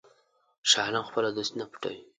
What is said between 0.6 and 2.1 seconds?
شاه عالم خپله دوستي نه پټوي.